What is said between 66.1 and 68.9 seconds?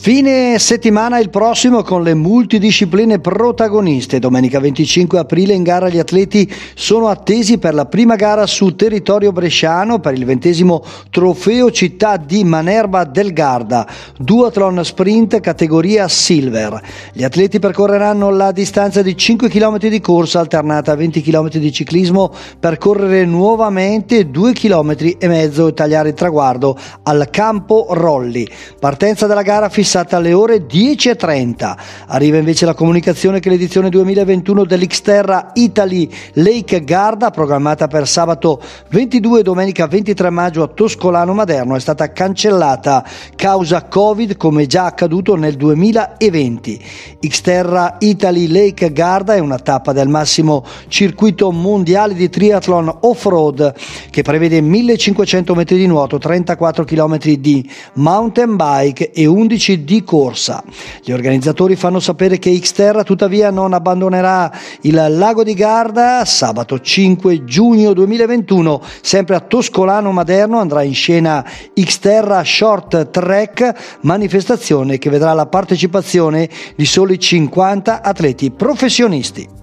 sabato 5 giugno 2021,